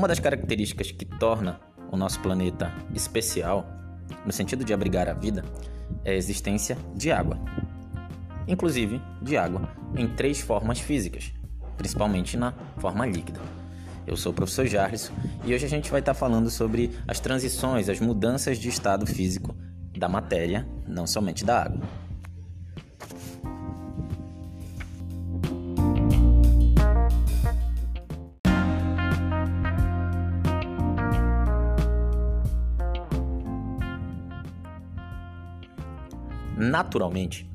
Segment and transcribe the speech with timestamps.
[0.00, 1.60] Uma das características que torna
[1.92, 3.66] o nosso planeta especial,
[4.24, 5.44] no sentido de abrigar a vida,
[6.06, 7.38] é a existência de água.
[8.48, 11.34] Inclusive de água em três formas físicas,
[11.76, 13.40] principalmente na forma líquida.
[14.06, 15.12] Eu sou o professor Jarlis
[15.44, 19.54] e hoje a gente vai estar falando sobre as transições, as mudanças de estado físico
[19.98, 21.82] da matéria, não somente da água.
[36.70, 37.50] Naturalmente,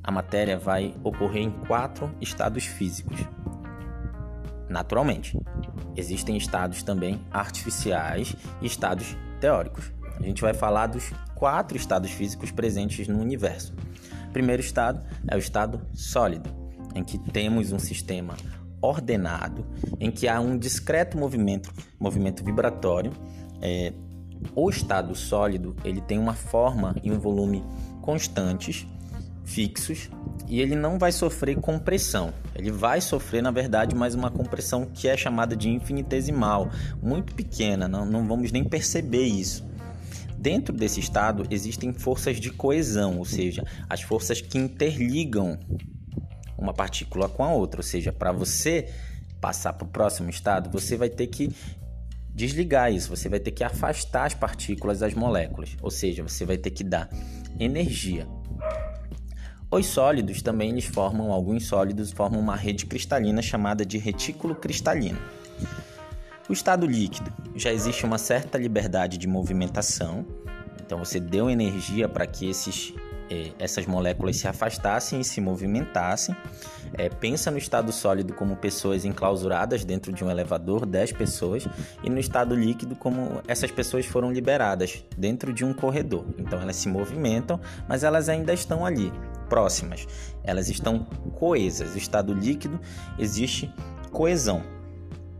[0.00, 3.18] a matéria vai ocorrer em quatro estados físicos.
[4.68, 5.36] Naturalmente,
[5.96, 9.90] existem estados também artificiais e estados teóricos.
[10.16, 13.74] A gente vai falar dos quatro estados físicos presentes no universo.
[14.28, 16.48] O primeiro estado é o estado sólido,
[16.94, 18.36] em que temos um sistema
[18.80, 19.66] ordenado,
[19.98, 23.10] em que há um discreto movimento, movimento vibratório.
[23.60, 23.92] É,
[24.54, 27.64] o estado sólido ele tem uma forma e um volume
[28.10, 28.88] constantes,
[29.44, 30.10] fixos,
[30.48, 32.34] e ele não vai sofrer compressão.
[32.56, 36.68] Ele vai sofrer, na verdade, mais uma compressão que é chamada de infinitesimal,
[37.00, 39.64] muito pequena, não, não vamos nem perceber isso.
[40.36, 45.56] Dentro desse estado existem forças de coesão, ou seja, as forças que interligam
[46.58, 47.78] uma partícula com a outra.
[47.78, 48.88] Ou seja, para você
[49.40, 51.54] passar para o próximo estado, você vai ter que
[52.34, 56.56] desligar isso, você vai ter que afastar as partículas das moléculas, ou seja, você vai
[56.56, 57.08] ter que dar
[57.58, 58.26] energia.
[59.70, 65.18] Os sólidos também eles formam, alguns sólidos formam uma rede cristalina chamada de retículo cristalino.
[66.48, 70.26] O estado líquido já existe uma certa liberdade de movimentação,
[70.84, 72.92] então você deu energia para que esses,
[73.58, 76.36] essas moléculas se afastassem e se movimentassem.
[76.94, 81.66] É, pensa no estado sólido como pessoas enclausuradas dentro de um elevador, 10 pessoas,
[82.02, 86.24] e no estado líquido como essas pessoas foram liberadas dentro de um corredor.
[86.38, 89.12] Então elas se movimentam, mas elas ainda estão ali,
[89.48, 90.06] próximas.
[90.42, 91.04] Elas estão
[91.34, 91.90] coesas.
[91.90, 92.80] No estado líquido
[93.18, 93.72] existe
[94.10, 94.62] coesão.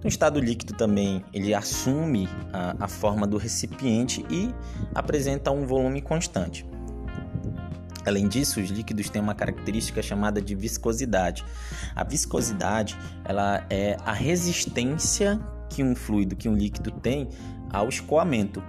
[0.03, 4.55] No estado líquido também ele assume a, a forma do recipiente e
[4.95, 6.65] apresenta um volume constante.
[8.11, 11.45] Além disso, os líquidos têm uma característica chamada de viscosidade.
[11.95, 15.39] A viscosidade ela é a resistência
[15.69, 17.29] que um fluido, que um líquido tem
[17.73, 18.61] ao escoamento.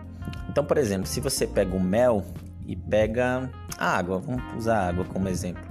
[0.47, 2.23] Então, por exemplo, se você pega o mel
[2.67, 3.49] e pega
[3.79, 5.63] a água, vamos usar a água como exemplo.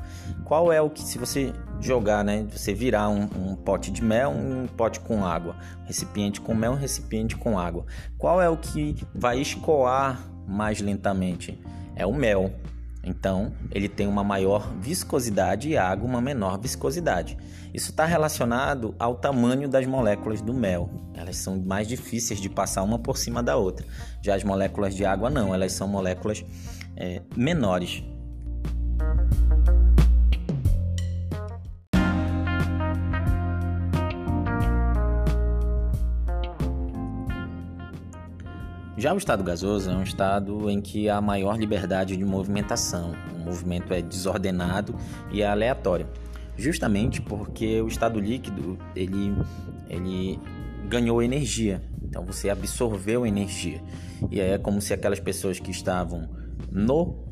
[0.44, 2.44] Qual é o que, se você jogar, né?
[2.50, 5.54] Você virar um, um, pote de mel, um pote com água,
[5.84, 7.86] recipiente com mel, um recipiente com água.
[8.18, 11.56] Qual é o que vai escoar mais lentamente?
[11.94, 12.52] É o mel.
[13.02, 17.36] Então, ele tem uma maior viscosidade e a água uma menor viscosidade.
[17.72, 20.90] Isso está relacionado ao tamanho das moléculas do mel.
[21.14, 23.86] Elas são mais difíceis de passar uma por cima da outra.
[24.22, 26.44] Já as moléculas de água não, elas são moléculas
[26.96, 28.02] é, menores.
[39.00, 43.14] Já o estado gasoso é um estado em que há maior liberdade de movimentação.
[43.34, 44.94] O movimento é desordenado
[45.32, 46.06] e é aleatório.
[46.54, 49.34] Justamente porque o estado líquido ele,
[49.88, 50.38] ele
[50.86, 51.82] ganhou energia.
[52.04, 53.82] Então você absorveu energia.
[54.30, 56.28] E é como se aquelas pessoas que estavam
[56.70, 57.29] no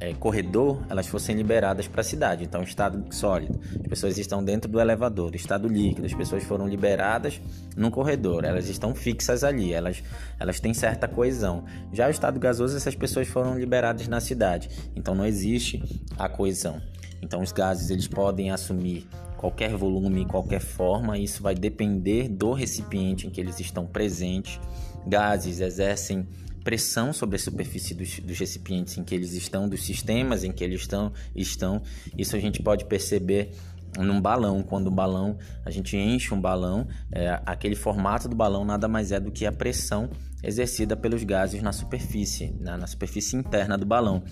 [0.00, 2.44] é, corredor, elas fossem liberadas para a cidade.
[2.44, 5.34] Então, estado sólido, as pessoas estão dentro do elevador.
[5.34, 7.40] Estado líquido, as pessoas foram liberadas
[7.76, 8.44] no corredor.
[8.44, 10.02] Elas estão fixas ali, elas,
[10.38, 11.64] elas têm certa coesão.
[11.92, 14.70] Já o estado gasoso, essas pessoas foram liberadas na cidade.
[14.94, 15.82] Então, não existe
[16.16, 16.80] a coesão.
[17.20, 21.18] Então, os gases eles podem assumir qualquer volume, qualquer forma.
[21.18, 24.60] Isso vai depender do recipiente em que eles estão presentes.
[25.06, 26.28] Gases exercem
[26.64, 30.62] pressão sobre a superfície dos, dos, recipientes em que eles estão, dos sistemas em que
[30.62, 31.82] eles estão, estão.
[32.16, 33.50] Isso a gente pode perceber
[33.96, 34.62] num balão.
[34.62, 39.12] Quando o balão, a gente enche um balão, é, aquele formato do balão nada mais
[39.12, 40.10] é do que a pressão
[40.42, 44.22] exercida pelos gases na superfície, na, na superfície interna do balão.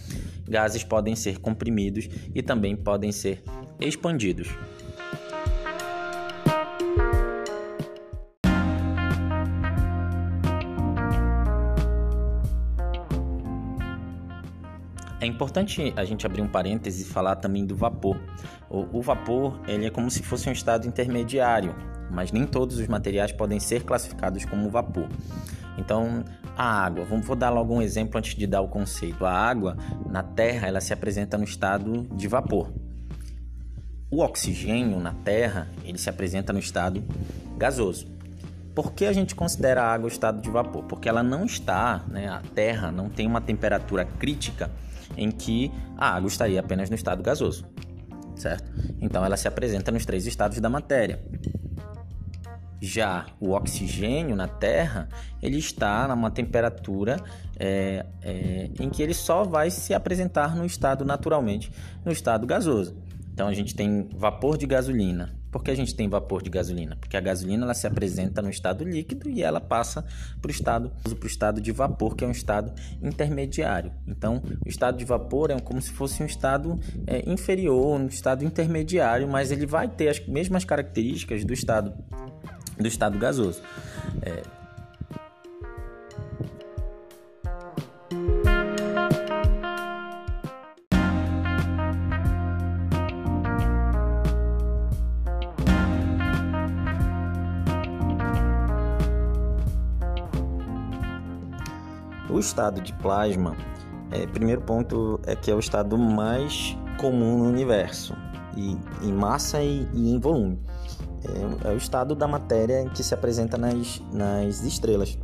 [0.48, 3.42] Gases podem ser comprimidos e também podem ser
[3.80, 4.48] expandidos.
[15.18, 18.20] É importante a gente abrir um parêntese e falar também do vapor.
[18.68, 21.74] O, o, vapor ele é como se fosse um estado intermediário,
[22.10, 25.08] mas nem todos os materiais podem ser classificados como vapor.
[25.78, 26.22] Então,
[26.54, 29.24] a água, vamos vou dar logo um exemplo antes de dar o conceito.
[29.24, 29.76] A água
[30.06, 32.70] na Terra ela se apresenta no estado de vapor.
[34.10, 37.02] O oxigênio na Terra ele se apresenta no estado
[37.56, 38.06] gasoso.
[38.74, 40.84] Por que a gente considera a água estado de vapor?
[40.84, 44.70] Porque ela não está, né, a Terra não tem uma temperatura crítica
[45.16, 47.66] em que a água estaria apenas no estado gasoso,
[48.36, 48.70] certo?
[49.00, 51.20] Então ela se apresenta nos três estados da matéria.
[52.80, 55.08] Já o oxigênio na Terra,
[55.42, 57.16] ele está numa temperatura
[57.58, 61.72] é, é, em que ele só vai se apresentar no estado naturalmente,
[62.04, 62.96] no estado gasoso.
[63.32, 65.35] Então a gente tem vapor de gasolina.
[65.56, 66.96] Por que a gente tem vapor de gasolina?
[66.96, 70.04] Porque a gasolina ela se apresenta no estado líquido e ela passa
[70.38, 73.90] para o estado, pro estado de vapor, que é um estado intermediário.
[74.06, 78.44] Então, o estado de vapor é como se fosse um estado é, inferior, um estado
[78.44, 81.94] intermediário, mas ele vai ter as mesmas características do estado
[82.78, 83.62] do estado gasoso.
[84.20, 84.42] É,
[102.36, 103.56] O estado de plasma,
[104.10, 108.14] é, primeiro ponto é que é o estado mais comum no universo,
[108.54, 110.60] e, em massa e, e em volume.
[111.64, 115.18] É, é, o estado da matéria que se apresenta nas, nas estrelas.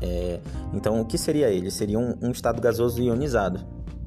[0.00, 0.38] É,
[0.72, 1.72] então, o que seria ele?
[1.72, 3.58] Seria um, um estado gasoso ionizado.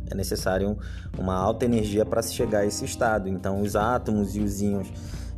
[0.09, 0.77] É necessário
[1.19, 3.27] uma alta energia para se chegar a esse estado.
[3.27, 4.89] Então, os átomos e os íons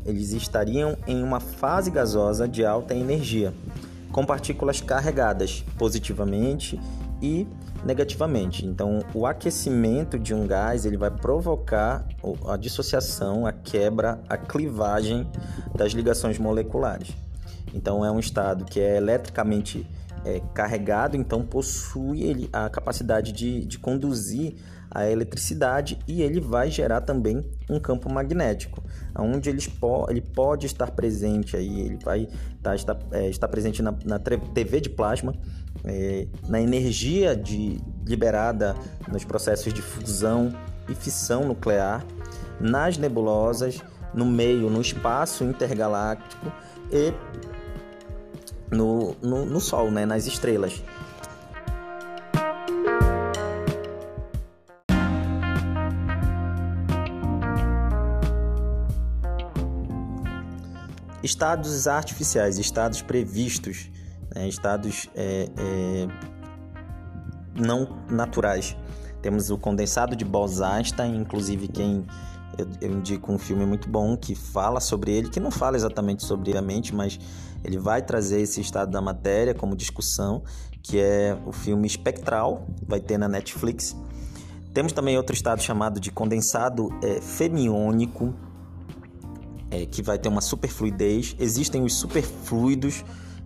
[0.05, 3.51] eles estariam em uma fase gasosa de alta energia
[4.15, 6.79] com partículas carregadas positivamente
[7.21, 7.45] e
[7.83, 8.65] negativamente.
[8.65, 12.07] Então, o aquecimento de um gás ele vai provocar
[12.47, 15.29] a dissociação, a quebra, a clivagem
[15.75, 17.09] das ligações moleculares.
[17.73, 19.85] Então, é um estado que é eletricamente
[20.25, 24.55] é, carregado, então possui ele a capacidade de, de conduzir
[24.89, 28.83] a eletricidade e ele vai gerar também um campo magnético,
[29.17, 29.59] onde ele,
[30.09, 32.27] ele pode estar presente aí, ele vai
[32.63, 35.35] tá, estar, é, presente na, na TV de plasma,
[35.83, 38.75] é, na energia de, liberada
[39.11, 40.53] nos processos de fusão
[40.87, 42.05] e fissão nuclear,
[42.59, 43.81] nas nebulosas,
[44.13, 46.51] no meio, no espaço intergaláctico
[46.89, 47.13] e
[48.71, 50.81] no, no, no Sol, né, nas estrelas.
[61.25, 63.89] estados artificiais, estados previstos,
[64.33, 66.07] né, estados é, é,
[67.55, 68.77] não naturais.
[69.21, 72.05] Temos o condensado de Bose-Einstein, inclusive quem
[72.57, 76.23] eu, eu, indico um filme muito bom que fala sobre ele, que não fala exatamente
[76.23, 77.19] sobre a mente, mas
[77.63, 80.43] ele vai trazer esse estado da matéria como discussão,
[80.81, 83.95] que é o filme Espectral, vai ter na Netflix.
[84.73, 88.33] Temos também outro estado chamado de condensado é, femiônico,
[89.71, 91.35] é, que vai ter uma superfluidez.
[91.39, 93.03] Existem os superfluidos,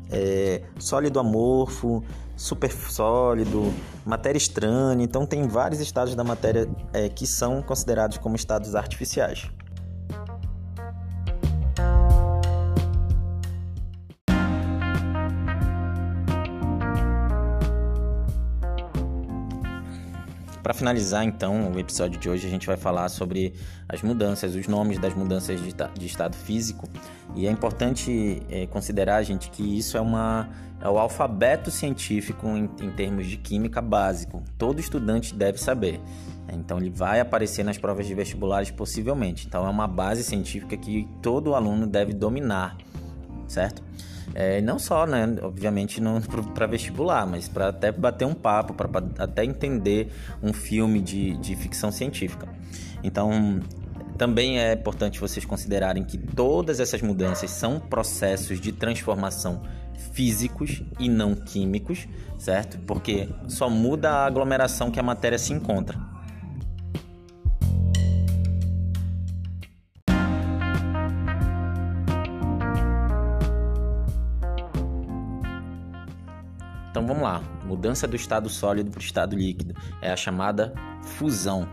[0.09, 2.03] é, sólido amorfo,
[2.39, 3.73] super sólido,
[4.05, 5.03] matéria estranha.
[5.03, 9.49] Então, tem vários estados da matéria é, que são considerados como estados artificiais.
[20.69, 23.55] Para finalizar, então, o episódio de hoje, a gente vai falar sobre
[23.87, 26.87] as mudanças, os nomes das mudanças de, de estado físico.
[27.35, 30.47] E é importante é, considerar, gente, que isso é, uma,
[30.79, 34.43] é o alfabeto científico em, em termos de química básico.
[34.59, 35.99] Todo estudante deve saber.
[36.53, 39.47] Então, ele vai aparecer nas provas de vestibulares possivelmente.
[39.47, 42.77] Então, é uma base científica que todo aluno deve dominar,
[43.47, 43.81] certo?
[44.35, 46.01] É, não só, né, obviamente,
[46.53, 51.55] para vestibular, mas para até bater um papo, para até entender um filme de, de
[51.55, 52.47] ficção científica.
[53.03, 53.59] Então,
[54.17, 59.61] também é importante vocês considerarem que todas essas mudanças são processos de transformação
[60.11, 62.07] físicos e não químicos,
[62.37, 62.77] certo?
[62.79, 65.97] Porque só muda a aglomeração que a matéria se encontra.
[76.89, 77.41] Então vamos lá.
[77.65, 81.67] Mudança do estado sólido para o estado líquido é a chamada fusão.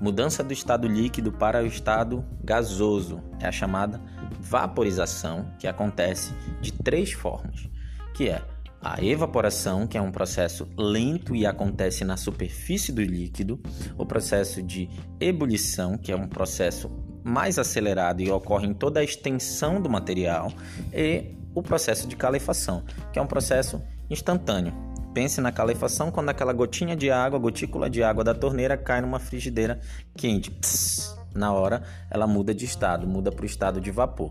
[0.00, 4.00] Mudança do estado líquido para o estado gasoso é a chamada
[4.40, 7.68] vaporização, que acontece de três formas,
[8.14, 8.42] que é
[8.80, 13.60] a evaporação, que é um processo lento e acontece na superfície do líquido,
[13.98, 14.88] o processo de
[15.18, 16.90] ebulição, que é um processo
[17.24, 20.52] mais acelerado e ocorre em toda a extensão do material,
[20.92, 24.72] e o processo de calefação, que é um processo instantâneo.
[25.14, 29.18] Pense na calefação quando aquela gotinha de água, gotícula de água da torneira cai numa
[29.18, 29.80] frigideira
[30.16, 30.50] quente.
[30.50, 34.30] Pss, na hora ela muda de estado, muda para o estado de vapor.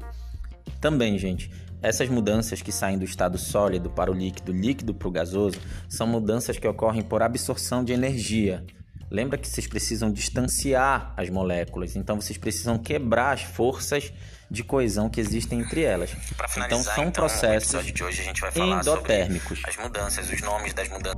[0.79, 1.49] Também, gente,
[1.81, 6.07] Essas mudanças que saem do estado sólido para o líquido, líquido para o gasoso, são
[6.07, 8.65] mudanças que ocorrem por absorção de energia.
[9.09, 14.11] Lembra que vocês precisam distanciar as moléculas, então vocês precisam quebrar as forças
[14.49, 16.11] de coesão que existem entre elas.
[16.57, 17.83] então são então, processos
[18.55, 19.61] endotérmicos.
[19.63, 21.15] as mudanças, os nomes das mudanças.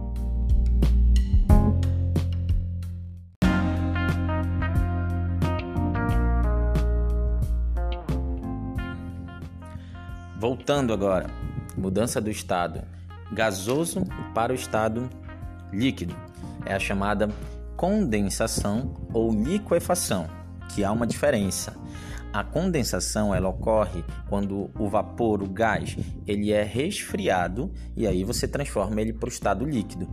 [10.38, 11.30] Voltando agora,
[11.76, 12.84] mudança do estado
[13.32, 14.04] gasoso
[14.34, 15.10] para o estado
[15.72, 16.16] líquido.
[16.66, 17.30] É a chamada
[17.78, 20.28] condensação ou liquefação,
[20.74, 21.74] que há uma diferença.
[22.34, 28.48] A condensação ela ocorre quando o vapor, o gás, ele é resfriado e aí você
[28.48, 30.10] transforma ele para o estado líquido.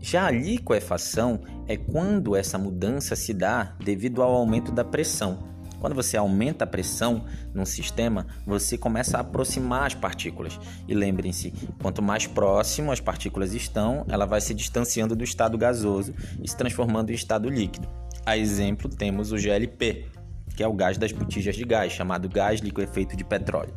[0.00, 5.51] Já a liquefação é quando essa mudança se dá devido ao aumento da pressão.
[5.82, 10.56] Quando você aumenta a pressão num sistema, você começa a aproximar as partículas.
[10.86, 16.14] E lembrem-se, quanto mais próximo as partículas estão, ela vai se distanciando do estado gasoso
[16.40, 17.88] e se transformando em estado líquido.
[18.24, 20.06] A exemplo, temos o GLP,
[20.54, 23.74] que é o gás das botijas de gás, chamado gás liquefeito de petróleo.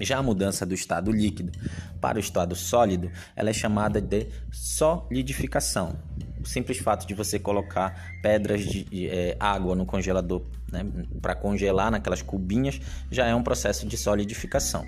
[0.00, 1.52] Já a mudança do estado líquido
[2.00, 5.96] para o estado sólido, ela é chamada de solidificação.
[6.42, 10.84] O simples fato de você colocar pedras de, de é, água no congelador né,
[11.20, 12.80] para congelar naquelas cubinhas
[13.10, 14.84] já é um processo de solidificação.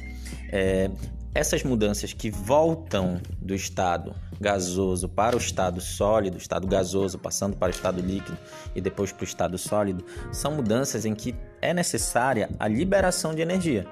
[0.50, 0.90] É,
[1.34, 7.68] essas mudanças que voltam do estado gasoso para o estado sólido, estado gasoso passando para
[7.68, 8.38] o estado líquido
[8.74, 13.42] e depois para o estado sólido, são mudanças em que é necessária a liberação de
[13.42, 13.86] energia.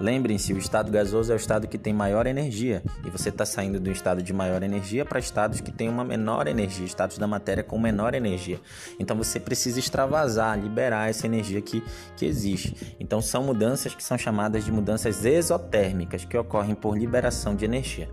[0.00, 3.80] Lembrem-se, o estado gasoso é o estado que tem maior energia e você está saindo
[3.80, 7.64] do estado de maior energia para estados que têm uma menor energia, estados da matéria
[7.64, 8.60] com menor energia.
[8.98, 11.82] Então você precisa extravasar, liberar essa energia que,
[12.16, 12.96] que existe.
[13.00, 18.08] Então são mudanças que são chamadas de mudanças exotérmicas que ocorrem por liberação de energia.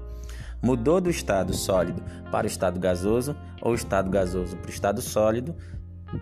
[0.63, 2.01] Mudou do estado sólido
[2.31, 5.55] para o estado gasoso ou estado gasoso para o estado sólido,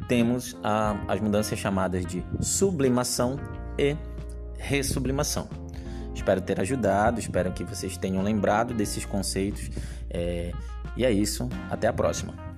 [0.08, 3.39] temos a, as mudanças chamadas de sublimação
[3.77, 3.96] e
[4.57, 5.48] ressublimação.
[6.13, 9.69] Espero ter ajudado, espero que vocês tenham lembrado desses conceitos.
[10.10, 10.51] É...
[10.95, 12.52] E é isso, até a próxima.